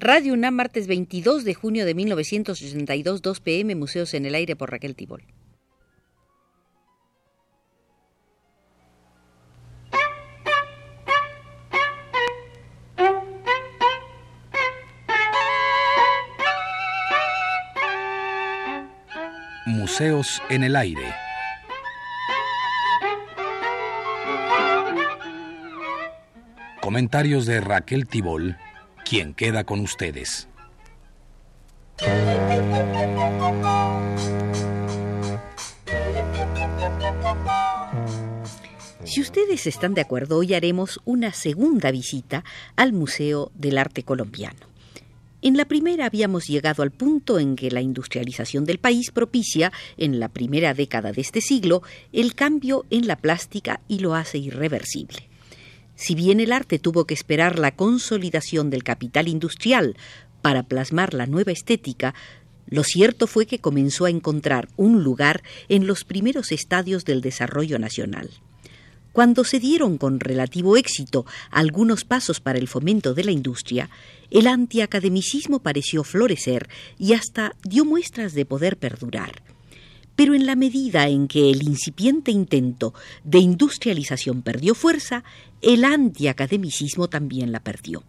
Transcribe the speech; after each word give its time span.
Radio 0.00 0.32
UNAM, 0.34 0.54
martes 0.54 0.86
22 0.86 1.42
de 1.42 1.54
junio 1.54 1.84
de 1.84 1.92
1982, 1.92 3.20
2 3.20 3.40
pm, 3.40 3.74
Museos 3.74 4.14
en 4.14 4.26
el 4.26 4.36
Aire 4.36 4.54
por 4.54 4.70
Raquel 4.70 4.94
Tibol. 4.94 5.24
Museos 19.66 20.40
en 20.48 20.62
el 20.62 20.76
Aire. 20.76 21.12
Comentarios 26.80 27.46
de 27.46 27.60
Raquel 27.60 28.06
Tibol 28.06 28.56
quien 29.08 29.32
queda 29.32 29.64
con 29.64 29.80
ustedes. 29.80 30.48
Si 39.04 39.22
ustedes 39.22 39.66
están 39.66 39.94
de 39.94 40.02
acuerdo, 40.02 40.36
hoy 40.36 40.52
haremos 40.52 41.00
una 41.06 41.32
segunda 41.32 41.90
visita 41.90 42.44
al 42.76 42.92
Museo 42.92 43.50
del 43.54 43.78
Arte 43.78 44.02
Colombiano. 44.02 44.68
En 45.40 45.56
la 45.56 45.64
primera 45.64 46.04
habíamos 46.04 46.46
llegado 46.46 46.82
al 46.82 46.90
punto 46.90 47.38
en 47.38 47.56
que 47.56 47.70
la 47.70 47.80
industrialización 47.80 48.66
del 48.66 48.78
país 48.78 49.10
propicia, 49.10 49.72
en 49.96 50.20
la 50.20 50.28
primera 50.28 50.74
década 50.74 51.12
de 51.12 51.22
este 51.22 51.40
siglo, 51.40 51.82
el 52.12 52.34
cambio 52.34 52.84
en 52.90 53.06
la 53.06 53.16
plástica 53.16 53.80
y 53.88 54.00
lo 54.00 54.14
hace 54.14 54.36
irreversible. 54.36 55.28
Si 55.98 56.14
bien 56.14 56.38
el 56.38 56.52
arte 56.52 56.78
tuvo 56.78 57.06
que 57.06 57.14
esperar 57.14 57.58
la 57.58 57.74
consolidación 57.74 58.70
del 58.70 58.84
capital 58.84 59.26
industrial 59.26 59.96
para 60.42 60.62
plasmar 60.62 61.12
la 61.12 61.26
nueva 61.26 61.50
estética, 61.50 62.14
lo 62.68 62.84
cierto 62.84 63.26
fue 63.26 63.46
que 63.46 63.58
comenzó 63.58 64.04
a 64.04 64.10
encontrar 64.10 64.68
un 64.76 65.02
lugar 65.02 65.42
en 65.68 65.88
los 65.88 66.04
primeros 66.04 66.52
estadios 66.52 67.04
del 67.04 67.20
desarrollo 67.20 67.80
nacional. 67.80 68.30
Cuando 69.10 69.42
se 69.42 69.58
dieron 69.58 69.98
con 69.98 70.20
relativo 70.20 70.76
éxito 70.76 71.26
algunos 71.50 72.04
pasos 72.04 72.38
para 72.38 72.60
el 72.60 72.68
fomento 72.68 73.12
de 73.12 73.24
la 73.24 73.32
industria, 73.32 73.90
el 74.30 74.46
antiacademicismo 74.46 75.58
pareció 75.58 76.04
florecer 76.04 76.68
y 76.96 77.14
hasta 77.14 77.56
dio 77.64 77.84
muestras 77.84 78.34
de 78.34 78.44
poder 78.44 78.76
perdurar 78.76 79.42
pero 80.18 80.34
en 80.34 80.46
la 80.46 80.56
medida 80.56 81.06
en 81.06 81.28
que 81.28 81.48
el 81.48 81.62
incipiente 81.62 82.32
intento 82.32 82.92
de 83.22 83.38
industrialización 83.38 84.42
perdió 84.42 84.74
fuerza, 84.74 85.22
el 85.62 85.84
antiacademicismo 85.84 87.06
también 87.06 87.52
la 87.52 87.60
perdió. 87.60 88.02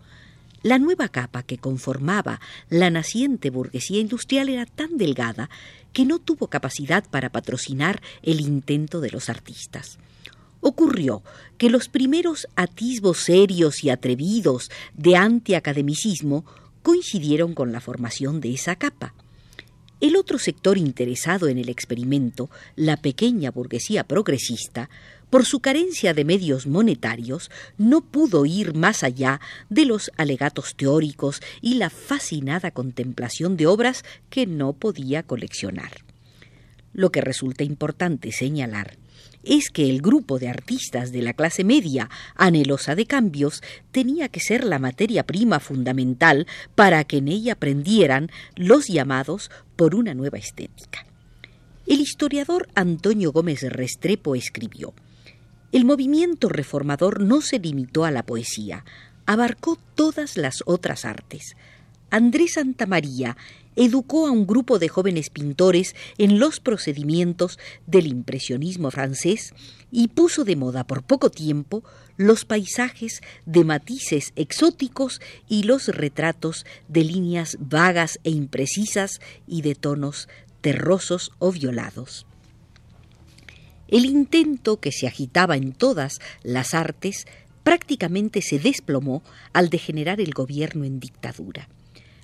La 0.63 0.79
nueva 0.79 1.09
capa 1.09 1.43
que 1.43 1.59
conformaba 1.59 2.41
la 2.67 2.89
naciente 2.89 3.51
burguesía 3.51 3.99
industrial 3.99 4.49
era 4.49 4.65
tan 4.65 4.97
delgada 4.97 5.51
que 5.93 6.03
no 6.03 6.17
tuvo 6.17 6.47
capacidad 6.47 7.07
para 7.07 7.29
patrocinar 7.29 8.01
el 8.23 8.41
intento 8.41 9.01
de 9.01 9.11
los 9.11 9.29
artistas. 9.29 9.99
Ocurrió 10.61 11.21
que 11.59 11.69
los 11.69 11.89
primeros 11.89 12.47
atisbos 12.55 13.19
serios 13.19 13.83
y 13.83 13.91
atrevidos 13.91 14.71
de 14.95 15.15
antiacademicismo 15.15 16.43
coincidieron 16.81 17.53
con 17.53 17.71
la 17.71 17.81
formación 17.81 18.41
de 18.41 18.55
esa 18.55 18.77
capa. 18.77 19.13
El 20.01 20.15
otro 20.15 20.39
sector 20.39 20.77
interesado 20.77 21.49
en 21.49 21.57
el 21.57 21.67
experimento, 21.67 22.49
la 22.77 22.95
pequeña 22.97 23.51
burguesía 23.51 24.05
progresista, 24.05 24.89
por 25.29 25.45
su 25.45 25.59
carencia 25.59 26.13
de 26.13 26.23
medios 26.23 26.67
monetarios, 26.67 27.51
no 27.77 28.01
pudo 28.01 28.45
ir 28.45 28.73
más 28.73 29.03
allá 29.03 29.41
de 29.69 29.85
los 29.85 30.09
alegatos 30.17 30.75
teóricos 30.75 31.41
y 31.61 31.75
la 31.75 31.89
fascinada 31.89 32.71
contemplación 32.71 33.57
de 33.57 33.67
obras 33.67 34.03
que 34.29 34.47
no 34.47 34.73
podía 34.73 35.23
coleccionar. 35.23 35.91
Lo 36.93 37.11
que 37.11 37.21
resulta 37.21 37.63
importante 37.63 38.31
señalar 38.31 38.97
es 39.49 39.71
que 39.71 39.89
el 39.89 40.01
grupo 40.01 40.37
de 40.37 40.47
artistas 40.47 41.11
de 41.11 41.23
la 41.23 41.33
clase 41.33 41.63
media, 41.63 42.07
anhelosa 42.35 42.93
de 42.93 43.07
cambios, 43.07 43.63
tenía 43.91 44.29
que 44.29 44.39
ser 44.39 44.63
la 44.63 44.77
materia 44.77 45.25
prima 45.25 45.59
fundamental 45.59 46.45
para 46.75 47.03
que 47.03 47.17
en 47.17 47.29
ella 47.29 47.53
aprendieran 47.53 48.29
los 48.55 48.87
llamados 48.87 49.49
por 49.75 49.95
una 49.95 50.13
nueva 50.13 50.37
estética. 50.37 51.03
El 51.87 51.99
historiador 51.99 52.69
Antonio 52.75 53.31
Gómez 53.31 53.63
Restrepo 53.63 54.35
escribió 54.35 54.93
El 55.71 55.83
movimiento 55.83 56.47
reformador 56.47 57.19
no 57.19 57.41
se 57.41 57.57
limitó 57.57 58.05
a 58.05 58.11
la 58.11 58.21
poesía, 58.21 58.85
abarcó 59.25 59.79
todas 59.95 60.37
las 60.37 60.61
otras 60.67 61.05
artes. 61.05 61.55
Andrés 62.11 62.53
Santamaría 62.53 63.37
educó 63.75 64.27
a 64.27 64.31
un 64.31 64.47
grupo 64.47 64.79
de 64.79 64.89
jóvenes 64.89 65.29
pintores 65.29 65.95
en 66.17 66.39
los 66.39 66.59
procedimientos 66.59 67.59
del 67.85 68.07
impresionismo 68.07 68.91
francés 68.91 69.53
y 69.91 70.09
puso 70.09 70.43
de 70.43 70.55
moda 70.55 70.85
por 70.85 71.03
poco 71.03 71.29
tiempo 71.29 71.83
los 72.17 72.45
paisajes 72.45 73.21
de 73.45 73.63
matices 73.63 74.33
exóticos 74.35 75.21
y 75.47 75.63
los 75.63 75.87
retratos 75.87 76.65
de 76.87 77.03
líneas 77.03 77.57
vagas 77.59 78.19
e 78.23 78.31
imprecisas 78.31 79.21
y 79.47 79.61
de 79.61 79.75
tonos 79.75 80.27
terrosos 80.61 81.31
o 81.39 81.51
violados. 81.51 82.25
El 83.87 84.05
intento 84.05 84.79
que 84.79 84.91
se 84.91 85.07
agitaba 85.07 85.55
en 85.55 85.71
todas 85.73 86.19
las 86.43 86.73
artes 86.73 87.25
prácticamente 87.63 88.41
se 88.41 88.59
desplomó 88.59 89.23
al 89.53 89.69
degenerar 89.69 90.19
el 90.19 90.33
gobierno 90.33 90.85
en 90.85 90.99
dictadura. 90.99 91.69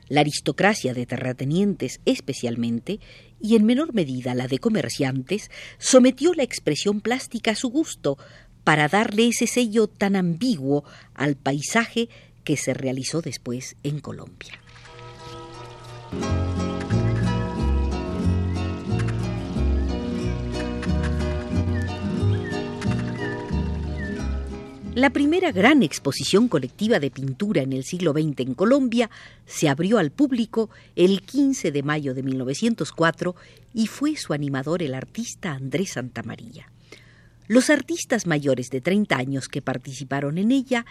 La 0.07 0.21
aristocracia 0.21 0.93
de 0.93 1.05
terratenientes 1.05 1.99
especialmente, 2.05 2.99
y 3.41 3.55
en 3.55 3.65
menor 3.65 3.93
medida 3.93 4.35
la 4.35 4.47
de 4.47 4.59
comerciantes, 4.59 5.49
sometió 5.77 6.33
la 6.33 6.43
expresión 6.43 7.01
plástica 7.01 7.51
a 7.51 7.55
su 7.55 7.69
gusto 7.69 8.17
para 8.63 8.87
darle 8.87 9.27
ese 9.27 9.47
sello 9.47 9.87
tan 9.87 10.15
ambiguo 10.15 10.83
al 11.13 11.35
paisaje 11.35 12.09
que 12.43 12.57
se 12.57 12.73
realizó 12.73 13.21
después 13.21 13.75
en 13.83 13.99
Colombia. 13.99 14.59
La 24.95 25.09
primera 25.09 25.51
gran 25.51 25.83
exposición 25.83 26.47
colectiva 26.47 27.01
de 27.01 27.11
pintura 27.11 27.61
en 27.61 27.73
el 27.73 27.83
siglo 27.83 28.13
XX 28.13 28.39
en 28.39 28.53
Colombia 28.53 29.09
se 29.45 29.67
abrió 29.67 29.97
al 29.97 30.09
público 30.09 30.69
el 30.95 31.21
15 31.23 31.73
de 31.73 31.83
mayo 31.83 32.13
de 32.13 32.23
1904 32.23 33.35
y 33.73 33.87
fue 33.87 34.15
su 34.15 34.31
animador 34.31 34.81
el 34.81 34.93
artista 34.93 35.51
Andrés 35.51 35.91
Santamaría. 35.91 36.71
Los 37.49 37.69
artistas 37.69 38.25
mayores 38.25 38.69
de 38.69 38.79
30 38.79 39.17
años 39.17 39.49
que 39.49 39.61
participaron 39.61 40.37
en 40.37 40.53
ella 40.53 40.85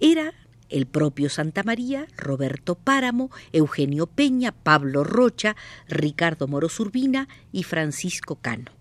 eran 0.00 0.32
el 0.70 0.86
propio 0.86 1.28
Santamaría, 1.28 2.06
Roberto 2.16 2.76
Páramo, 2.76 3.30
Eugenio 3.52 4.06
Peña, 4.06 4.52
Pablo 4.52 5.04
Rocha, 5.04 5.54
Ricardo 5.86 6.48
Moros 6.48 6.80
Urbina 6.80 7.28
y 7.52 7.64
Francisco 7.64 8.36
Cano. 8.36 8.72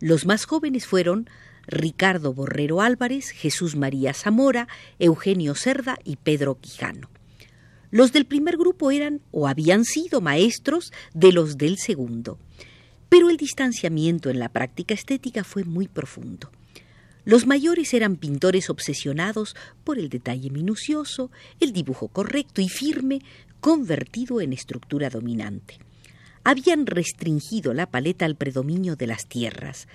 Los 0.00 0.26
más 0.26 0.44
jóvenes 0.44 0.88
fueron 0.88 1.30
Ricardo 1.68 2.32
Borrero 2.32 2.80
Álvarez, 2.80 3.30
Jesús 3.30 3.76
María 3.76 4.14
Zamora, 4.14 4.66
Eugenio 4.98 5.54
Cerda 5.54 5.98
y 6.02 6.16
Pedro 6.16 6.58
Quijano. 6.58 7.10
Los 7.90 8.12
del 8.12 8.26
primer 8.26 8.56
grupo 8.56 8.90
eran 8.90 9.20
o 9.30 9.46
habían 9.46 9.84
sido 9.84 10.20
maestros 10.20 10.92
de 11.14 11.32
los 11.32 11.56
del 11.56 11.78
segundo, 11.78 12.38
pero 13.08 13.30
el 13.30 13.36
distanciamiento 13.36 14.30
en 14.30 14.38
la 14.38 14.48
práctica 14.48 14.94
estética 14.94 15.44
fue 15.44 15.64
muy 15.64 15.88
profundo. 15.88 16.50
Los 17.24 17.46
mayores 17.46 17.92
eran 17.92 18.16
pintores 18.16 18.70
obsesionados 18.70 19.54
por 19.84 19.98
el 19.98 20.08
detalle 20.08 20.50
minucioso, 20.50 21.30
el 21.60 21.72
dibujo 21.72 22.08
correcto 22.08 22.62
y 22.62 22.70
firme, 22.70 23.20
convertido 23.60 24.40
en 24.40 24.54
estructura 24.54 25.10
dominante. 25.10 25.78
Habían 26.44 26.86
restringido 26.86 27.74
la 27.74 27.90
paleta 27.90 28.24
al 28.24 28.36
predominio 28.36 28.96
de 28.96 29.06
las 29.06 29.26
tierras, 29.26 29.88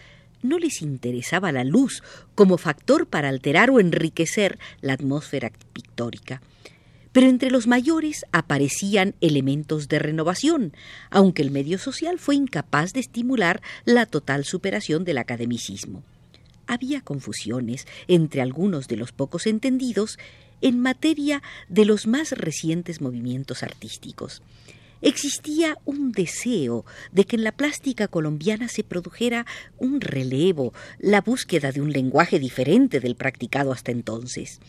no 0.44 0.60
les 0.60 0.82
interesaba 0.82 1.52
la 1.52 1.64
luz 1.64 2.04
como 2.36 2.58
factor 2.58 3.08
para 3.08 3.30
alterar 3.30 3.70
o 3.70 3.80
enriquecer 3.80 4.60
la 4.82 4.94
atmósfera 4.94 5.52
pictórica. 5.74 6.42
Pero 7.12 7.28
entre 7.28 7.52
los 7.52 7.68
mayores 7.68 8.26
aparecían 8.32 9.14
elementos 9.22 9.88
de 9.88 10.00
renovación, 10.00 10.74
aunque 11.10 11.44
el 11.44 11.52
medio 11.52 11.78
social 11.78 12.20
fue 12.20 12.36
incapaz 12.36 12.94
de 12.94 13.00
estimular 13.00 13.62
la 13.86 14.06
total 14.06 14.46
superación 14.46 15.04
del 15.04 15.20
academicismo. 15.20 16.04
Había 16.66 17.02
confusiones 17.02 17.88
entre 18.08 18.42
algunos 18.42 18.88
de 18.88 18.98
los 18.98 19.12
pocos 19.12 19.48
entendidos 19.48 20.18
en 20.62 20.80
materia 20.80 21.44
de 21.68 21.86
los 21.86 22.08
más 22.08 22.32
recientes 22.32 23.02
movimientos 23.02 23.64
artísticos 23.64 24.42
existía 25.04 25.78
un 25.86 26.12
deseo 26.12 26.86
de 27.12 27.26
que 27.26 27.36
en 27.36 27.44
la 27.44 27.52
plástica 27.52 28.08
colombiana 28.08 28.68
se 28.68 28.84
produjera 28.84 29.46
un 29.78 30.02
relevo, 30.02 30.74
la 30.98 31.22
búsqueda 31.22 31.72
de 31.72 31.82
un 31.82 31.92
lenguaje 31.92 32.40
diferente 32.40 33.00
del 33.00 33.16
practicado 33.16 33.72
hasta 33.72 33.92
entonces. 33.92 34.60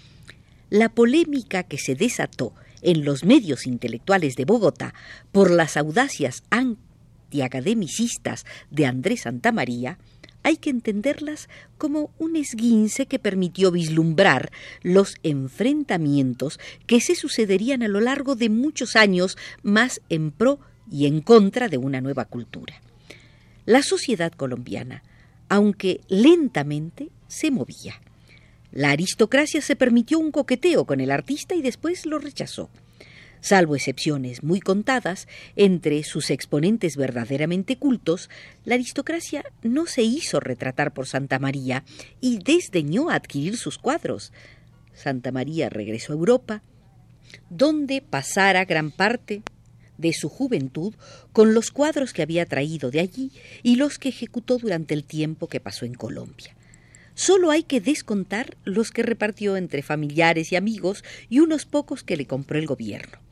La 0.70 0.88
polémica 0.88 1.62
que 1.62 1.78
se 1.78 1.94
desató 1.94 2.52
en 2.82 3.04
los 3.04 3.25
medios 3.25 3.66
intelectuales 3.66 4.36
de 4.36 4.44
Bogotá 4.44 4.92
por 5.32 5.50
las 5.50 5.76
audacias 5.76 6.42
antiacademicistas 6.50 8.44
de 8.70 8.86
Andrés 8.86 9.22
Santamaría, 9.22 9.98
hay 10.44 10.58
que 10.58 10.70
entenderlas 10.70 11.49
como 11.79 12.12
un 12.19 12.37
esguince 12.37 13.06
que 13.06 13.19
permitió 13.19 13.73
vislumbrar 13.73 14.52
los 14.82 15.17
enfrentamientos 15.25 16.61
que 16.87 17.00
se 17.00 17.17
sucederían 17.17 17.82
a 17.82 17.88
lo 17.88 18.00
largo 18.00 18.37
de 18.37 18.50
muchos 18.50 18.94
años 18.94 19.37
más 19.62 20.00
en 20.11 20.31
pro 20.31 20.61
y 20.88 21.06
en 21.06 21.23
contra 21.23 21.69
de 21.69 21.79
una 21.79 22.00
nueva 22.00 22.26
cultura. 22.26 22.81
La 23.64 23.82
sociedad 23.82 24.32
colombiana, 24.32 25.02
aunque 25.49 26.02
lentamente, 26.08 27.08
se 27.26 27.50
movía. 27.50 28.00
La 28.70 28.91
aristocracia 28.91 29.62
se 29.62 29.76
permitió 29.76 30.19
un 30.19 30.31
coqueteo 30.31 30.85
con 30.85 31.00
el 31.00 31.11
artista 31.11 31.55
y 31.55 31.62
después 31.62 32.05
lo 32.05 32.19
rechazó. 32.19 32.69
Salvo 33.44 33.76
excepciones 33.76 34.43
muy 34.43 34.58
contadas, 34.58 35.29
entre 35.55 36.02
sus 36.02 36.31
exponentes 36.31 36.96
verdaderamente 36.96 37.76
cultos, 37.76 38.31
la 38.64 38.76
aristocracia 38.76 39.44
no 39.62 39.85
se 39.85 40.00
hizo 40.02 40.41
retratar 40.41 40.94
por 40.94 41.06
Santa 41.06 41.38
María 41.38 41.85
y 42.23 42.38
desdeñó 42.38 43.11
adquirir 43.11 43.58
sus 43.58 43.76
cuadros. 43.76 44.32
Santa 44.94 45.31
María 45.31 45.69
regresó 45.69 46.14
a 46.14 46.17
Europa, 46.17 46.62
donde 47.50 48.00
pasara 48.00 48.64
gran 48.64 48.91
parte 48.91 49.43
de 49.99 50.14
su 50.14 50.31
juventud 50.31 50.94
con 51.35 51.52
los 51.52 51.70
cuadros 51.70 52.14
que 52.14 52.23
había 52.23 52.46
traído 52.46 52.91
de 52.91 53.00
allí 53.00 53.31
y 53.62 53.76
los 53.76 53.99
que 53.99 54.08
ejecutó 54.08 54.56
durante 54.56 54.94
el 54.94 55.05
tiempo 55.05 55.49
que 55.49 55.61
pasó 55.61 55.85
en 55.85 55.93
Colombia. 55.93 56.56
Solo 57.14 57.50
hay 57.50 57.64
que 57.64 57.82
descontar 57.82 58.56
los 58.64 58.91
que 58.91 59.02
repartió 59.02 59.58
entre 59.58 59.82
familiares 59.82 60.50
y 60.50 60.56
amigos 60.56 61.05
y 61.29 61.41
unos 61.41 61.67
pocos 61.67 62.02
que 62.05 62.17
le 62.17 62.26
compró 62.26 62.58
el 62.58 62.67
gobierno. 62.67 63.24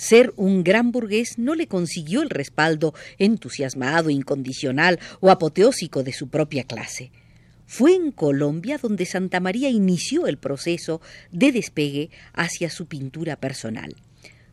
Ser 0.00 0.32
un 0.36 0.64
gran 0.64 0.92
burgués 0.92 1.36
no 1.36 1.54
le 1.54 1.66
consiguió 1.66 2.22
el 2.22 2.30
respaldo 2.30 2.94
entusiasmado, 3.18 4.08
incondicional 4.08 4.98
o 5.20 5.30
apoteósico 5.30 6.02
de 6.02 6.14
su 6.14 6.28
propia 6.28 6.64
clase. 6.64 7.12
Fue 7.66 7.94
en 7.94 8.10
Colombia 8.10 8.78
donde 8.78 9.04
Santa 9.04 9.40
María 9.40 9.68
inició 9.68 10.26
el 10.26 10.38
proceso 10.38 11.02
de 11.32 11.52
despegue 11.52 12.08
hacia 12.32 12.70
su 12.70 12.86
pintura 12.86 13.36
personal. 13.36 13.94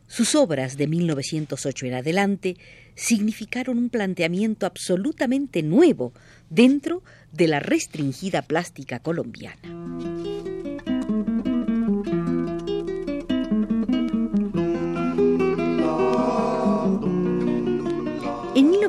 Sus 0.06 0.34
obras 0.34 0.76
de 0.76 0.86
1908 0.86 1.86
en 1.86 1.94
adelante 1.94 2.56
significaron 2.94 3.78
un 3.78 3.88
planteamiento 3.88 4.66
absolutamente 4.66 5.62
nuevo 5.62 6.12
dentro 6.50 7.02
de 7.32 7.48
la 7.48 7.60
restringida 7.60 8.42
plástica 8.42 8.98
colombiana. 8.98 10.17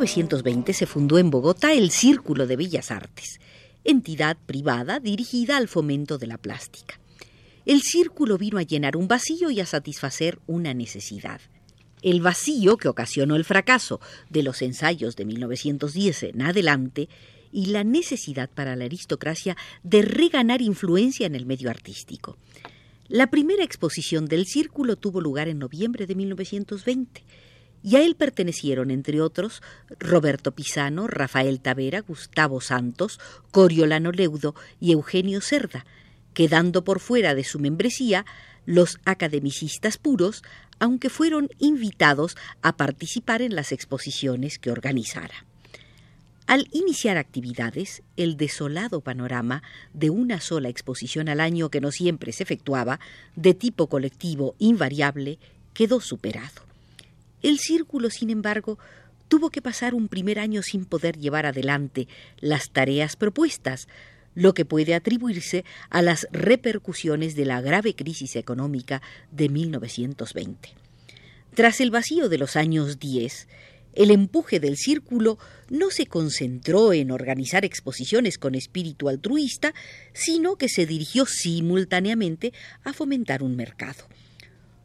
1920 0.09 0.73
se 0.73 0.87
fundó 0.87 1.19
en 1.19 1.29
Bogotá 1.29 1.73
el 1.73 1.91
Círculo 1.91 2.47
de 2.47 2.55
Bellas 2.55 2.89
Artes, 2.89 3.39
entidad 3.83 4.37
privada 4.43 4.99
dirigida 4.99 5.55
al 5.55 5.67
fomento 5.67 6.17
de 6.17 6.25
la 6.25 6.39
plástica. 6.39 6.99
El 7.67 7.83
círculo 7.83 8.39
vino 8.39 8.57
a 8.57 8.63
llenar 8.63 8.97
un 8.97 9.07
vacío 9.07 9.51
y 9.51 9.59
a 9.59 9.67
satisfacer 9.67 10.39
una 10.47 10.73
necesidad. 10.73 11.41
El 12.01 12.21
vacío 12.21 12.77
que 12.77 12.87
ocasionó 12.87 13.35
el 13.35 13.45
fracaso 13.45 13.99
de 14.31 14.41
los 14.41 14.63
ensayos 14.63 15.15
de 15.15 15.25
1910 15.25 16.23
en 16.23 16.41
adelante 16.41 17.07
y 17.51 17.67
la 17.67 17.83
necesidad 17.83 18.49
para 18.49 18.75
la 18.75 18.85
aristocracia 18.85 19.57
de 19.83 20.01
reganar 20.01 20.63
influencia 20.63 21.27
en 21.27 21.35
el 21.35 21.45
medio 21.45 21.69
artístico. 21.69 22.35
La 23.09 23.29
primera 23.29 23.63
exposición 23.63 24.25
del 24.25 24.47
círculo 24.47 24.95
tuvo 24.95 25.21
lugar 25.21 25.49
en 25.49 25.59
noviembre 25.59 26.07
de 26.07 26.15
1920 26.15 27.23
y 27.83 27.95
a 27.95 28.03
él 28.03 28.15
pertenecieron, 28.15 28.91
entre 28.91 29.21
otros, 29.21 29.61
Roberto 29.99 30.51
Pisano, 30.51 31.07
Rafael 31.07 31.61
Tavera, 31.61 32.01
Gustavo 32.01 32.61
Santos, 32.61 33.19
Coriolano 33.51 34.11
Leudo 34.11 34.55
y 34.79 34.91
Eugenio 34.91 35.41
Cerda, 35.41 35.85
quedando 36.33 36.83
por 36.83 36.99
fuera 36.99 37.35
de 37.35 37.43
su 37.43 37.59
membresía 37.59 38.25
los 38.65 38.99
academicistas 39.05 39.97
puros, 39.97 40.43
aunque 40.79 41.09
fueron 41.09 41.49
invitados 41.57 42.37
a 42.61 42.77
participar 42.77 43.41
en 43.41 43.55
las 43.55 43.71
exposiciones 43.71 44.59
que 44.59 44.71
organizara. 44.71 45.45
Al 46.47 46.67
iniciar 46.71 47.17
actividades, 47.17 48.01
el 48.17 48.35
desolado 48.35 49.01
panorama 49.01 49.61
de 49.93 50.09
una 50.09 50.41
sola 50.41 50.69
exposición 50.69 51.29
al 51.29 51.41
año 51.41 51.69
que 51.69 51.79
no 51.79 51.91
siempre 51.91 52.31
se 52.31 52.41
efectuaba, 52.41 52.99
de 53.35 53.53
tipo 53.53 53.87
colectivo 53.87 54.55
invariable, 54.57 55.37
quedó 55.73 56.01
superado. 56.01 56.68
El 57.41 57.59
círculo, 57.59 58.09
sin 58.09 58.29
embargo, 58.29 58.77
tuvo 59.27 59.49
que 59.49 59.61
pasar 59.61 59.93
un 59.93 60.07
primer 60.07 60.39
año 60.39 60.61
sin 60.61 60.85
poder 60.85 61.17
llevar 61.17 61.45
adelante 61.45 62.07
las 62.39 62.71
tareas 62.71 63.15
propuestas, 63.15 63.87
lo 64.35 64.53
que 64.53 64.65
puede 64.65 64.93
atribuirse 64.93 65.63
a 65.89 66.01
las 66.01 66.27
repercusiones 66.31 67.35
de 67.35 67.45
la 67.45 67.61
grave 67.61 67.95
crisis 67.95 68.35
económica 68.35 69.01
de 69.31 69.49
1920. 69.49 70.69
Tras 71.53 71.81
el 71.81 71.91
vacío 71.91 72.29
de 72.29 72.37
los 72.37 72.55
años 72.55 72.99
10, 72.99 73.47
el 73.93 74.11
empuje 74.11 74.59
del 74.59 74.77
círculo 74.77 75.39
no 75.69 75.89
se 75.89 76.05
concentró 76.05 76.93
en 76.93 77.11
organizar 77.11 77.65
exposiciones 77.65 78.37
con 78.37 78.55
espíritu 78.55 79.09
altruista, 79.09 79.73
sino 80.13 80.57
que 80.57 80.69
se 80.69 80.85
dirigió 80.85 81.25
simultáneamente 81.25 82.53
a 82.83 82.93
fomentar 82.93 83.43
un 83.43 83.55
mercado, 83.55 84.05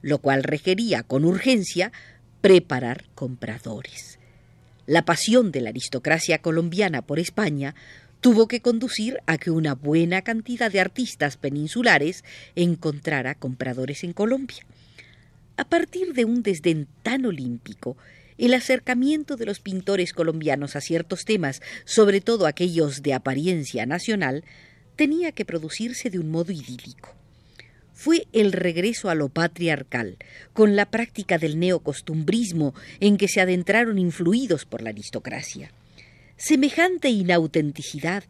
lo 0.01 0.19
cual 0.19 0.43
requería 0.43 1.03
con 1.03 1.25
urgencia 1.25 1.93
preparar 2.45 3.07
compradores. 3.15 4.19
La 4.85 5.07
pasión 5.07 5.51
de 5.51 5.63
la 5.63 5.71
aristocracia 5.71 6.43
colombiana 6.43 7.01
por 7.01 7.19
España 7.19 7.75
tuvo 8.21 8.49
que 8.49 8.61
conducir 8.61 9.17
a 9.25 9.39
que 9.39 9.51
una 9.51 9.75
buena 9.75 10.21
cantidad 10.21 10.71
de 10.71 10.79
artistas 10.79 11.39
peninsulares 11.39 12.23
encontrara 12.55 13.35
compradores 13.35 14.05
en 14.05 14.13
Colombia. 14.13 14.63
A 15.57 15.65
partir 15.65 16.13
de 16.13 16.27
un 16.27 16.43
desdén 16.43 16.87
tan 17.03 17.25
olímpico, 17.25 17.97
el 18.37 18.53
acercamiento 18.53 19.37
de 19.37 19.47
los 19.47 19.61
pintores 19.61 20.13
colombianos 20.13 20.77
a 20.77 20.83
ciertos 20.83 21.25
temas, 21.25 21.63
sobre 21.87 22.21
todo 22.21 22.47
aquellos 22.47 23.03
de 23.03 23.15
apariencia 23.15 23.87
nacional, 23.87 24.45
tenía 24.97 25.33
que 25.33 25.47
producirse 25.47 26.11
de 26.11 26.19
un 26.19 26.31
modo 26.31 26.53
idílico 26.53 27.15
fue 27.95 28.27
el 28.33 28.53
regreso 28.53 29.09
a 29.09 29.15
lo 29.15 29.31
patriarcal, 29.31 30.19
con 30.53 30.77
la 30.77 30.91
práctica 30.91 31.39
del 31.39 31.59
neocostumbrismo 31.59 32.75
en 33.01 33.17
que 33.17 33.29
se 33.29 33.41
adentraron 33.41 33.99
influidos 33.99 34.67
por 34.67 34.83
la 34.83 34.91
aristocracia. 34.91 35.73
Semejante 36.37 37.09
inautenticidad, 37.09 38.25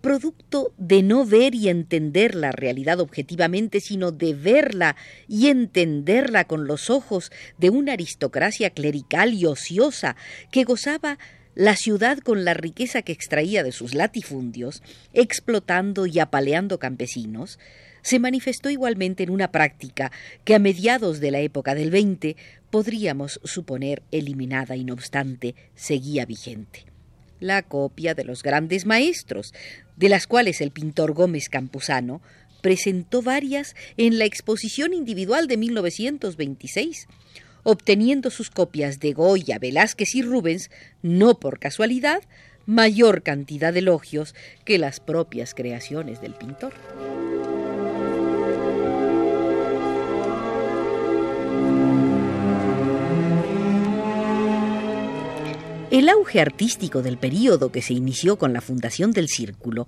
producto 0.00 0.72
de 0.78 1.02
no 1.02 1.26
ver 1.26 1.54
y 1.54 1.68
entender 1.68 2.36
la 2.36 2.52
realidad 2.52 3.00
objetivamente, 3.00 3.80
sino 3.80 4.12
de 4.12 4.32
verla 4.32 4.96
y 5.26 5.48
entenderla 5.48 6.44
con 6.44 6.66
los 6.66 6.88
ojos 6.88 7.32
de 7.58 7.70
una 7.70 7.94
aristocracia 7.94 8.70
clerical 8.70 9.34
y 9.34 9.44
ociosa 9.44 10.16
que 10.52 10.64
gozaba 10.64 11.18
la 11.58 11.74
ciudad 11.74 12.18
con 12.18 12.44
la 12.44 12.54
riqueza 12.54 13.02
que 13.02 13.10
extraía 13.10 13.64
de 13.64 13.72
sus 13.72 13.92
latifundios, 13.92 14.80
explotando 15.12 16.06
y 16.06 16.20
apaleando 16.20 16.78
campesinos, 16.78 17.58
se 18.00 18.20
manifestó 18.20 18.70
igualmente 18.70 19.24
en 19.24 19.30
una 19.30 19.50
práctica 19.50 20.12
que 20.44 20.54
a 20.54 20.60
mediados 20.60 21.18
de 21.18 21.32
la 21.32 21.40
época 21.40 21.74
del 21.74 21.90
XX 21.90 22.36
podríamos 22.70 23.40
suponer 23.42 24.04
eliminada 24.12 24.76
y 24.76 24.84
no 24.84 24.94
obstante 24.94 25.56
seguía 25.74 26.26
vigente. 26.26 26.84
La 27.40 27.62
copia 27.62 28.14
de 28.14 28.22
los 28.22 28.44
grandes 28.44 28.86
maestros, 28.86 29.52
de 29.96 30.08
las 30.08 30.28
cuales 30.28 30.60
el 30.60 30.70
pintor 30.70 31.12
Gómez 31.12 31.48
Campuzano 31.48 32.22
presentó 32.60 33.20
varias 33.20 33.74
en 33.96 34.20
la 34.20 34.26
exposición 34.26 34.94
individual 34.94 35.48
de 35.48 35.56
1926, 35.56 37.08
obteniendo 37.62 38.30
sus 38.30 38.50
copias 38.50 39.00
de 39.00 39.12
Goya, 39.12 39.58
Velázquez 39.58 40.14
y 40.14 40.22
Rubens, 40.22 40.70
no 41.02 41.38
por 41.38 41.58
casualidad, 41.58 42.22
mayor 42.66 43.22
cantidad 43.22 43.72
de 43.72 43.78
elogios 43.78 44.34
que 44.64 44.78
las 44.78 45.00
propias 45.00 45.54
creaciones 45.54 46.20
del 46.20 46.34
pintor. 46.34 46.74
El 55.90 56.10
auge 56.10 56.42
artístico 56.42 57.00
del 57.00 57.16
período 57.16 57.72
que 57.72 57.80
se 57.80 57.94
inició 57.94 58.36
con 58.36 58.52
la 58.52 58.60
fundación 58.60 59.12
del 59.12 59.28
Círculo, 59.28 59.86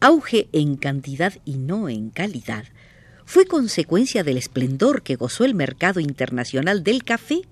auge 0.00 0.48
en 0.52 0.76
cantidad 0.76 1.34
y 1.44 1.58
no 1.58 1.88
en 1.88 2.10
calidad, 2.10 2.64
fue 3.26 3.44
consecuencia 3.44 4.24
del 4.24 4.38
esplendor 4.38 5.02
que 5.02 5.16
gozó 5.16 5.44
el 5.44 5.54
mercado 5.54 6.00
internacional 6.00 6.84
del 6.84 7.04
café, 7.04 7.42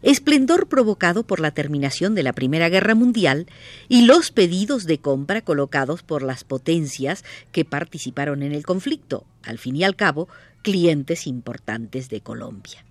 esplendor 0.00 0.68
provocado 0.68 1.22
por 1.22 1.38
la 1.38 1.52
terminación 1.52 2.14
de 2.14 2.22
la 2.22 2.32
Primera 2.32 2.68
Guerra 2.70 2.94
Mundial 2.94 3.46
y 3.88 4.06
los 4.06 4.32
pedidos 4.32 4.86
de 4.86 4.98
compra 4.98 5.42
colocados 5.42 6.02
por 6.02 6.22
las 6.22 6.44
potencias 6.44 7.24
que 7.52 7.64
participaron 7.64 8.42
en 8.42 8.52
el 8.52 8.64
conflicto, 8.64 9.24
al 9.42 9.58
fin 9.58 9.76
y 9.76 9.84
al 9.84 9.94
cabo, 9.94 10.28
clientes 10.62 11.26
importantes 11.26 12.08
de 12.08 12.22
Colombia. 12.22 12.84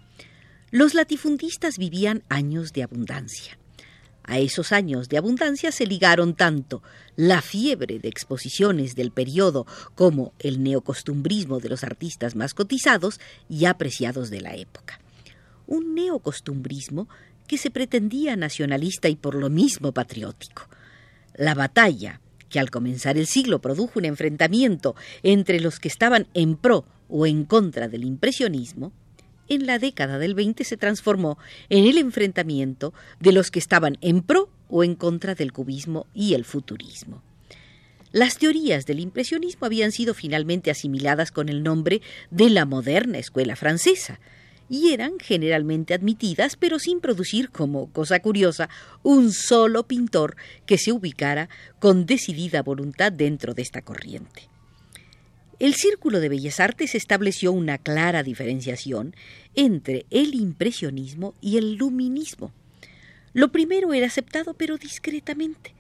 Los 0.70 0.94
latifundistas 0.94 1.78
vivían 1.78 2.24
años 2.30 2.72
de 2.72 2.84
abundancia. 2.84 3.58
A 4.24 4.40
esos 4.40 4.72
años 4.72 5.10
de 5.10 5.18
abundancia 5.18 5.72
se 5.72 5.86
ligaron 5.86 6.36
tanto 6.36 6.84
la 7.16 7.42
fiebre 7.42 8.00
de 8.00 8.08
exposiciones 8.08 8.96
del 8.96 9.12
periodo 9.12 9.66
como 9.96 10.34
el 10.40 10.64
neocostumbrismo 10.64 11.60
de 11.60 11.70
los 11.70 11.84
artistas 11.84 12.36
más 12.36 12.54
cotizados 12.54 13.20
y 13.50 13.66
apreciados 13.66 14.30
de 14.30 14.42
la 14.42 14.56
época. 14.56 15.00
Un 15.68 15.96
neocostumbrismo 15.96 17.08
que 17.48 17.58
se 17.58 17.72
pretendía 17.72 18.36
nacionalista 18.36 19.10
y 19.10 19.16
por 19.16 19.36
lo 19.36 19.50
mismo 19.50 19.92
patriótico. 19.92 20.70
La 21.36 21.54
batalla, 21.54 22.22
que 22.50 22.60
al 22.60 22.70
comenzar 22.70 23.18
el 23.18 23.28
siglo 23.28 23.60
produjo 23.60 24.00
un 24.00 24.06
enfrentamiento 24.06 24.96
entre 25.24 25.60
los 25.60 25.80
que 25.80 25.88
estaban 25.88 26.28
en 26.34 26.56
pro 26.56 26.86
o 27.10 27.26
en 27.26 27.46
contra 27.46 27.88
del 27.88 28.06
impresionismo, 28.06 28.94
en 29.52 29.68
la 29.68 29.80
década 29.80 30.18
del 30.18 30.34
20 30.34 30.64
se 30.64 30.78
transformó 30.78 31.38
en 31.70 31.86
el 31.86 31.98
enfrentamiento 31.98 32.94
de 33.20 33.34
los 33.34 33.52
que 33.52 33.60
estaban 33.60 33.98
en 34.00 34.22
pro 34.22 34.50
o 34.70 34.86
en 34.86 34.96
contra 34.96 35.36
del 35.36 35.52
cubismo 35.52 36.08
y 36.14 36.36
el 36.36 36.46
futurismo. 36.46 37.22
Las 38.14 38.38
teorías 38.38 38.86
del 38.86 39.02
impresionismo 39.02 39.66
habían 39.66 39.92
sido 39.92 40.14
finalmente 40.14 40.72
asimiladas 40.72 41.32
con 41.32 41.50
el 41.50 41.64
nombre 41.64 42.02
de 42.30 42.50
la 42.50 42.66
moderna 42.66 43.18
escuela 43.18 43.58
francesa, 43.58 44.20
y 44.70 44.94
eran 44.94 45.20
generalmente 45.20 45.94
admitidas, 45.94 46.56
pero 46.56 46.80
sin 46.80 47.02
producir, 47.02 47.50
como 47.50 47.92
cosa 47.92 48.22
curiosa, 48.22 48.70
un 49.04 49.34
solo 49.34 49.86
pintor 49.86 50.38
que 50.66 50.78
se 50.78 50.94
ubicara 50.94 51.50
con 51.80 52.06
decidida 52.06 52.62
voluntad 52.62 53.12
dentro 53.12 53.54
de 53.54 53.64
esta 53.64 53.82
corriente. 53.82 54.51
El 55.62 55.76
Círculo 55.76 56.20
de 56.20 56.28
Bellas 56.28 56.60
Artes 56.60 56.96
estableció 56.96 57.52
una 57.52 57.78
clara 57.78 58.24
diferenciación 58.24 59.16
entre 59.54 60.08
el 60.10 60.34
impresionismo 60.34 61.36
y 61.40 61.58
el 61.58 61.76
luminismo. 61.76 62.52
Lo 63.34 63.52
primero 63.52 63.94
era 63.94 64.08
aceptado 64.08 64.56
pero 64.56 64.78
discretamente. 64.78 65.76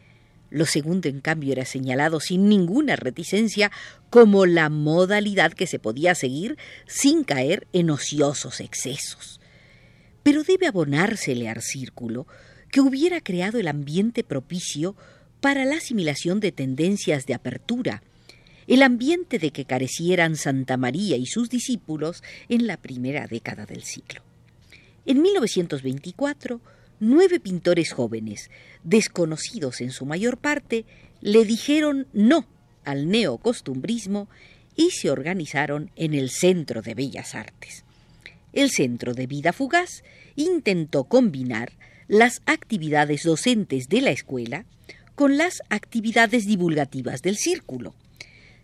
Lo 0.51 0.67
segundo, 0.67 1.09
en 1.09 1.19
cambio, 1.19 1.51
era 1.53 1.65
señalado 1.65 2.19
sin 2.19 2.47
ninguna 2.47 2.95
reticencia 2.95 3.71
como 4.11 4.45
la 4.45 4.69
modalidad 4.69 5.51
que 5.51 5.65
se 5.65 5.79
podía 5.79 6.13
seguir 6.13 6.59
sin 6.85 7.23
caer 7.23 7.65
en 7.73 7.89
ociosos 7.89 8.59
excesos. 8.59 9.41
Pero 10.21 10.43
debe 10.43 10.67
abonársele 10.67 11.49
al 11.49 11.63
círculo 11.63 12.27
que 12.69 12.81
hubiera 12.81 13.19
creado 13.19 13.57
el 13.57 13.67
ambiente 13.67 14.23
propicio 14.23 14.95
para 15.39 15.65
la 15.65 15.77
asimilación 15.77 16.39
de 16.39 16.51
tendencias 16.51 17.25
de 17.25 17.33
apertura, 17.33 18.03
el 18.71 18.83
ambiente 18.83 19.37
de 19.37 19.51
que 19.51 19.65
carecieran 19.65 20.37
Santa 20.37 20.77
María 20.77 21.17
y 21.17 21.25
sus 21.25 21.49
discípulos 21.49 22.23
en 22.47 22.67
la 22.67 22.77
primera 22.77 23.27
década 23.27 23.65
del 23.65 23.83
siglo. 23.83 24.21
En 25.05 25.21
1924, 25.21 26.61
nueve 27.01 27.41
pintores 27.41 27.91
jóvenes, 27.91 28.49
desconocidos 28.85 29.81
en 29.81 29.91
su 29.91 30.05
mayor 30.05 30.37
parte, 30.37 30.85
le 31.19 31.43
dijeron 31.43 32.07
no 32.13 32.47
al 32.85 33.09
neocostumbrismo 33.09 34.29
y 34.77 34.91
se 34.91 35.11
organizaron 35.11 35.91
en 35.97 36.13
el 36.13 36.29
Centro 36.29 36.81
de 36.81 36.93
Bellas 36.93 37.35
Artes. 37.35 37.83
El 38.53 38.71
Centro 38.71 39.13
de 39.13 39.27
Vida 39.27 39.51
Fugaz 39.51 40.01
intentó 40.37 41.03
combinar 41.03 41.73
las 42.07 42.41
actividades 42.45 43.23
docentes 43.23 43.89
de 43.89 43.99
la 43.99 44.11
escuela 44.11 44.63
con 45.15 45.35
las 45.35 45.61
actividades 45.67 46.45
divulgativas 46.45 47.21
del 47.21 47.35
círculo. 47.35 47.95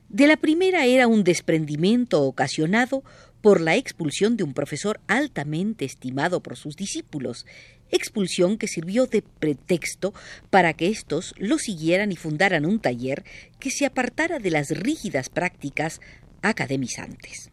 De 0.10 0.26
la 0.26 0.38
primera 0.38 0.86
era 0.86 1.08
un 1.08 1.26
desprendimiento 1.26 2.24
ocasionado 2.24 3.04
por 3.42 3.60
la 3.60 3.76
expulsión 3.76 4.38
de 4.38 4.44
un 4.44 4.54
profesor 4.54 5.02
altamente 5.08 5.84
estimado 5.84 6.42
por 6.42 6.56
sus 6.56 6.78
discípulos, 6.78 7.46
expulsión 7.92 8.58
que 8.58 8.70
sirvió 8.70 9.06
de 9.06 9.22
pretexto 9.22 10.14
para 10.50 10.74
que 10.74 10.88
éstos 10.88 11.36
lo 11.38 11.58
siguieran 11.58 12.14
y 12.14 12.16
fundaran 12.16 12.66
un 12.66 12.80
taller 12.80 13.26
que 13.60 13.70
se 13.70 13.86
apartara 13.86 14.40
de 14.40 14.52
las 14.52 14.70
rígidas 14.70 15.28
prácticas 15.30 16.00
academizantes. 16.42 17.52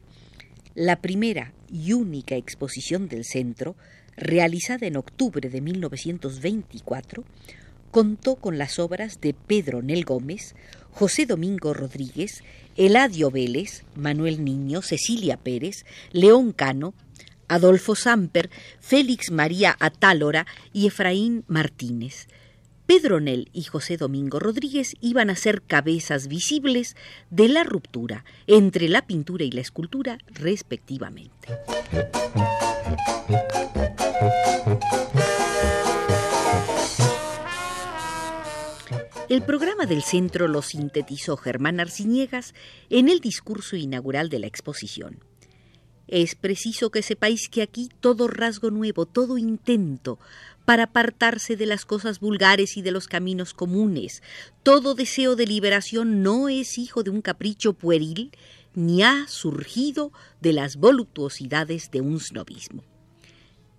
La 0.76 1.00
primera 1.00 1.52
y 1.72 1.92
única 1.92 2.36
exposición 2.36 3.08
del 3.08 3.24
centro, 3.24 3.74
realizada 4.16 4.86
en 4.86 4.96
octubre 4.96 5.48
de 5.48 5.60
1924, 5.60 7.24
contó 7.90 8.36
con 8.36 8.58
las 8.58 8.80
obras 8.80 9.20
de 9.20 9.34
Pedro 9.34 9.82
Nel 9.82 10.04
Gómez, 10.04 10.56
José 10.94 11.26
Domingo 11.26 11.74
Rodríguez, 11.74 12.44
Eladio 12.76 13.30
Vélez, 13.32 13.84
Manuel 13.96 14.44
Niño, 14.44 14.80
Cecilia 14.80 15.36
Pérez, 15.36 15.84
León 16.12 16.52
Cano, 16.52 16.94
Adolfo 17.48 17.96
Samper, 17.96 18.48
Félix 18.80 19.32
María 19.32 19.76
Atálora 19.80 20.46
y 20.72 20.86
Efraín 20.86 21.44
Martínez. 21.48 22.28
Pedro 22.86 23.18
Nel 23.18 23.48
y 23.52 23.62
José 23.62 23.96
Domingo 23.96 24.38
Rodríguez 24.38 24.94
iban 25.00 25.30
a 25.30 25.36
ser 25.36 25.62
cabezas 25.62 26.28
visibles 26.28 26.96
de 27.30 27.48
la 27.48 27.64
ruptura 27.64 28.24
entre 28.46 28.88
la 28.88 29.06
pintura 29.06 29.44
y 29.44 29.50
la 29.50 29.62
escultura 29.62 30.18
respectivamente. 30.26 31.48
El 39.30 39.42
programa 39.42 39.86
del 39.86 40.02
centro 40.02 40.48
lo 40.48 40.60
sintetizó 40.60 41.38
Germán 41.38 41.80
Arciniegas 41.80 42.54
en 42.90 43.08
el 43.08 43.20
discurso 43.20 43.74
inaugural 43.74 44.28
de 44.28 44.38
la 44.38 44.46
exposición. 44.46 45.20
Es 46.06 46.34
preciso 46.34 46.90
que 46.90 47.00
sepáis 47.00 47.48
que 47.48 47.62
aquí 47.62 47.88
todo 48.00 48.28
rasgo 48.28 48.70
nuevo, 48.70 49.06
todo 49.06 49.38
intento 49.38 50.18
para 50.66 50.84
apartarse 50.84 51.56
de 51.56 51.64
las 51.64 51.86
cosas 51.86 52.20
vulgares 52.20 52.76
y 52.76 52.82
de 52.82 52.90
los 52.90 53.08
caminos 53.08 53.54
comunes, 53.54 54.22
todo 54.62 54.94
deseo 54.94 55.36
de 55.36 55.46
liberación 55.46 56.22
no 56.22 56.50
es 56.50 56.76
hijo 56.76 57.02
de 57.02 57.08
un 57.08 57.22
capricho 57.22 57.72
pueril, 57.72 58.30
ni 58.74 59.02
ha 59.02 59.26
surgido 59.26 60.12
de 60.42 60.52
las 60.52 60.76
voluptuosidades 60.76 61.90
de 61.90 62.02
un 62.02 62.20
snobismo. 62.20 62.84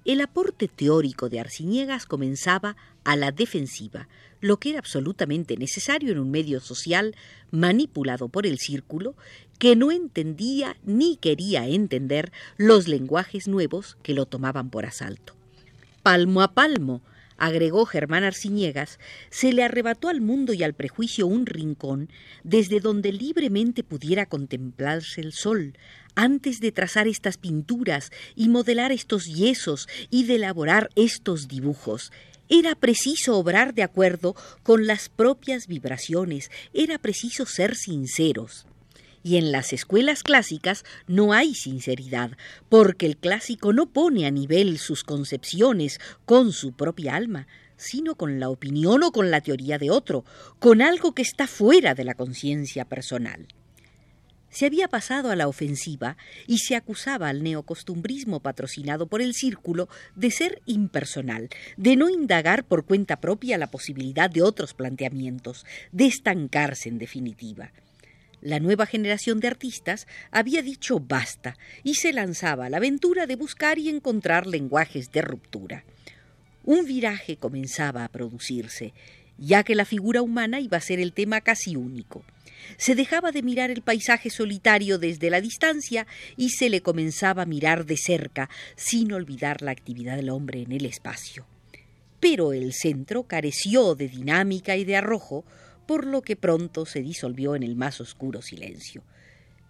El 0.05 0.21
aporte 0.21 0.67
teórico 0.67 1.29
de 1.29 1.39
Arciniegas 1.39 2.05
comenzaba 2.05 2.77
a 3.03 3.15
la 3.15 3.31
defensiva, 3.31 4.07
lo 4.39 4.57
que 4.57 4.69
era 4.69 4.79
absolutamente 4.79 5.57
necesario 5.57 6.11
en 6.11 6.19
un 6.19 6.29
medio 6.29 6.59
social 6.59 7.15
manipulado 7.49 8.29
por 8.29 8.45
el 8.45 8.59
círculo 8.59 9.15
que 9.57 9.75
no 9.75 9.91
entendía 9.91 10.77
ni 10.83 11.17
quería 11.17 11.67
entender 11.67 12.31
los 12.55 12.87
lenguajes 12.87 13.47
nuevos 13.47 13.97
que 14.03 14.13
lo 14.13 14.27
tomaban 14.27 14.69
por 14.69 14.85
asalto. 14.85 15.33
Palmo 16.03 16.43
a 16.43 16.53
palmo, 16.53 17.01
agregó 17.37 17.85
Germán 17.85 18.23
Arciniegas, 18.23 18.99
se 19.29 19.53
le 19.53 19.63
arrebató 19.63 20.09
al 20.09 20.21
mundo 20.21 20.53
y 20.53 20.63
al 20.63 20.73
prejuicio 20.73 21.27
un 21.27 21.45
rincón 21.45 22.09
desde 22.43 22.79
donde 22.79 23.11
libremente 23.11 23.83
pudiera 23.83 24.25
contemplarse 24.25 25.21
el 25.21 25.33
sol, 25.33 25.77
antes 26.15 26.59
de 26.59 26.71
trazar 26.71 27.07
estas 27.07 27.37
pinturas 27.37 28.11
y 28.35 28.49
modelar 28.49 28.91
estos 28.91 29.25
yesos 29.25 29.87
y 30.09 30.25
de 30.25 30.35
elaborar 30.35 30.89
estos 30.95 31.47
dibujos. 31.47 32.11
Era 32.47 32.75
preciso 32.75 33.37
obrar 33.37 33.73
de 33.73 33.83
acuerdo 33.83 34.35
con 34.63 34.85
las 34.85 35.09
propias 35.09 35.67
vibraciones, 35.67 36.51
era 36.73 36.99
preciso 36.99 37.45
ser 37.45 37.75
sinceros. 37.75 38.67
Y 39.25 39.37
en 39.37 39.51
las 39.51 39.73
escuelas 39.73 40.21
clásicas 40.21 40.85
no 41.07 41.33
hay 41.33 41.55
sinceridad, 41.55 42.37
porque 42.69 43.07
el 43.07 43.17
clásico 43.17 43.73
no 43.73 43.87
pone 43.87 44.27
a 44.27 44.29
nivel 44.29 44.77
sus 44.77 45.03
concepciones 45.03 45.99
con 46.25 46.51
su 46.51 46.73
propia 46.73 47.15
alma, 47.15 47.47
sino 47.75 48.13
con 48.13 48.39
la 48.39 48.49
opinión 48.49 49.01
o 49.01 49.11
con 49.11 49.31
la 49.31 49.41
teoría 49.41 49.79
de 49.79 49.89
otro, 49.89 50.25
con 50.59 50.83
algo 50.83 51.15
que 51.15 51.23
está 51.23 51.47
fuera 51.47 51.95
de 51.95 52.03
la 52.03 52.13
conciencia 52.13 52.85
personal 52.85 53.47
se 54.51 54.65
había 54.65 54.87
pasado 54.87 55.31
a 55.31 55.35
la 55.35 55.49
ofensiva 55.49 56.15
y 56.47 56.59
se 56.59 56.77
acusaba 56.77 57.27
al 57.27 57.43
neocostumbrismo 57.43 58.39
patrocinado 58.39 59.05
por 59.07 59.21
el 59.21 59.33
círculo 59.33 59.89
de 60.15 60.31
ser 60.31 60.61
impersonal, 60.65 61.49
de 61.75 61.97
no 61.97 62.09
indagar 62.09 62.63
por 62.63 62.85
cuenta 62.85 63.19
propia 63.19 63.57
la 63.57 63.69
posibilidad 63.69 64.29
de 64.29 64.43
otros 64.43 64.73
planteamientos, 64.73 65.65
de 65.91 66.05
estancarse 66.05 66.87
en 66.87 66.99
definitiva. 66.99 67.73
La 68.45 68.59
nueva 68.59 68.85
generación 68.85 69.39
de 69.39 69.47
artistas 69.47 70.05
había 70.29 70.61
dicho 70.61 70.99
basta 70.99 71.57
y 71.83 71.95
se 71.95 72.13
lanzaba 72.13 72.67
a 72.67 72.69
la 72.69 72.77
aventura 72.77 73.25
de 73.25 73.35
buscar 73.35 73.79
y 73.79 73.89
encontrar 73.89 74.45
lenguajes 74.45 75.11
de 75.11 75.23
ruptura. 75.23 75.83
Un 76.63 76.85
viraje 76.85 77.37
comenzaba 77.37 78.03
a 78.03 78.09
producirse, 78.09 78.93
ya 79.39 79.63
que 79.63 79.73
la 79.73 79.83
figura 79.83 80.21
humana 80.21 80.59
iba 80.59 80.77
a 80.77 80.81
ser 80.81 80.99
el 80.99 81.11
tema 81.11 81.41
casi 81.41 81.75
único 81.75 82.23
se 82.77 82.93
dejaba 82.95 83.31
de 83.31 83.41
mirar 83.41 83.71
el 83.71 83.81
paisaje 83.81 84.29
solitario 84.29 84.97
desde 84.97 85.29
la 85.29 85.41
distancia 85.41 86.05
y 86.37 86.49
se 86.49 86.69
le 86.69 86.81
comenzaba 86.81 87.43
a 87.43 87.47
mirar 87.47 87.85
de 87.85 87.97
cerca, 87.97 88.49
sin 88.75 89.11
olvidar 89.11 89.61
la 89.61 89.71
actividad 89.71 90.17
del 90.17 90.29
hombre 90.29 90.61
en 90.61 90.71
el 90.71 90.85
espacio. 90.85 91.45
Pero 92.19 92.53
el 92.53 92.73
centro 92.73 93.23
careció 93.23 93.95
de 93.95 94.07
dinámica 94.07 94.75
y 94.75 94.83
de 94.83 94.97
arrojo, 94.97 95.45
por 95.85 96.05
lo 96.05 96.21
que 96.21 96.35
pronto 96.35 96.85
se 96.85 97.01
disolvió 97.01 97.55
en 97.55 97.63
el 97.63 97.75
más 97.75 98.01
oscuro 98.01 98.41
silencio. 98.41 99.03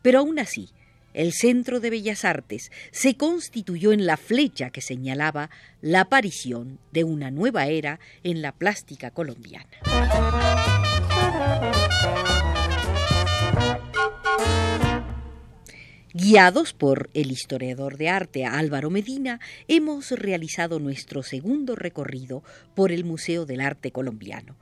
Pero 0.01 0.19
aún 0.19 0.39
así, 0.39 0.69
el 1.13 1.31
Centro 1.31 1.79
de 1.79 1.89
Bellas 1.89 2.25
Artes 2.25 2.71
se 2.91 3.15
constituyó 3.15 3.93
en 3.93 4.05
la 4.05 4.17
flecha 4.17 4.69
que 4.69 4.81
señalaba 4.81 5.49
la 5.81 6.01
aparición 6.01 6.79
de 6.91 7.05
una 7.05 7.31
nueva 7.31 7.67
era 7.67 7.99
en 8.23 8.41
la 8.41 8.51
plástica 8.51 9.11
colombiana. 9.11 9.69
Guiados 16.13 16.73
por 16.73 17.09
el 17.13 17.31
historiador 17.31 17.97
de 17.97 18.09
arte 18.09 18.45
Álvaro 18.45 18.89
Medina, 18.89 19.41
hemos 19.67 20.11
realizado 20.11 20.79
nuestro 20.79 21.23
segundo 21.23 21.75
recorrido 21.75 22.41
por 22.73 22.93
el 22.93 23.03
Museo 23.03 23.45
del 23.45 23.59
Arte 23.59 23.91
Colombiano. 23.91 24.55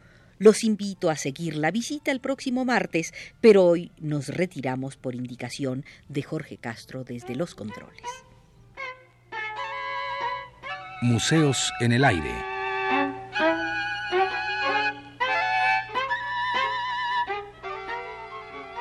Los 0.43 0.65
invito 0.65 1.09
a 1.09 1.15
seguir 1.15 1.55
la 1.55 1.71
visita 1.71 2.12
el 2.12 2.19
próximo 2.19 2.65
martes, 2.65 3.13
pero 3.39 3.63
hoy 3.63 3.93
nos 3.97 4.27
retiramos 4.27 4.97
por 4.97 5.15
indicación 5.15 5.85
de 6.09 6.21
Jorge 6.21 6.57
Castro 6.57 7.05
desde 7.05 7.33
los 7.33 7.55
controles. 7.55 8.09
Museos 11.01 11.71
en 11.79 11.93
el 11.93 12.03
aire. 12.03 12.33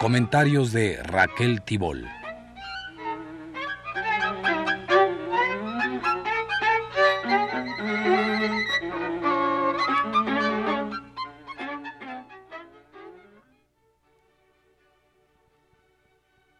Comentarios 0.00 0.73
de 0.73 1.00
Raquel 1.04 1.62
Tibol. 1.62 2.09